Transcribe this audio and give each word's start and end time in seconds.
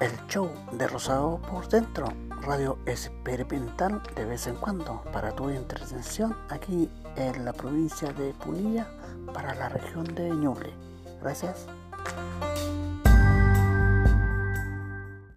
el 0.00 0.10
show 0.28 0.50
de 0.72 0.86
Rosado 0.86 1.40
por 1.50 1.68
dentro, 1.68 2.12
radio 2.42 2.78
experimental 2.86 4.02
de 4.14 4.24
vez 4.24 4.46
en 4.46 4.56
cuando 4.56 5.02
para 5.12 5.34
tu 5.34 5.48
entretención 5.48 6.36
aquí 6.50 6.90
en 7.16 7.44
la 7.44 7.52
provincia 7.52 8.12
de 8.12 8.34
Punilla 8.34 8.86
para 9.32 9.54
la 9.54 9.68
región 9.68 10.04
de 10.14 10.30
Ñuble. 10.30 10.72
Gracias. 11.22 11.66